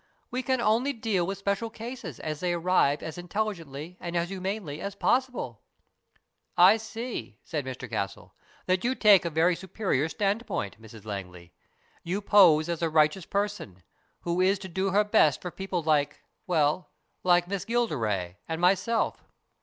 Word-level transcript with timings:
We 0.31 0.41
can 0.41 0.59
only 0.59 0.93
deal 0.93 1.27
with 1.27 1.37
special 1.37 1.69
cases 1.69 2.19
as 2.21 2.39
they 2.39 2.53
arrive 2.53 3.03
as 3.03 3.19
intelligently 3.19 3.97
and 3.99 4.15
as 4.17 4.29
humanely 4.29 4.81
as 4.81 4.95
possible."" 4.95 5.61
I 6.71 6.77
see," 6.77 7.37
said 7.43 7.65
Mr 7.67 7.87
Castle," 7.87 8.33
that 8.65 8.83
you 8.83 8.95
take 8.95 9.25
a 9.25 9.29
very 9.29 9.55
superior 9.55 10.09
standpoint, 10.09 10.81
Mrs 10.81 11.05
Langley. 11.05 11.53
You 12.01 12.19
pose 12.19 12.67
as 12.67 12.81
a 12.81 12.89
righteous 12.89 13.27
person, 13.27 13.83
who 14.21 14.41
is 14.41 14.57
to 14.65 14.67
do 14.67 14.89
her 14.89 15.03
best 15.03 15.39
for 15.39 15.51
people 15.51 15.83
like 15.83 16.23
well, 16.47 16.89
like 17.21 17.47
Miss 17.47 17.63
Gilderay 17.63 18.37
and 18.49 18.59
myself." 18.59 19.23